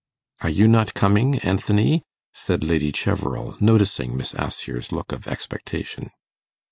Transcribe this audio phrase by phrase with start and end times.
[0.41, 2.01] 'Are you not coming, Anthony?'
[2.33, 6.09] said Lady Cheverel, noticing Miss Assher's look of expectation.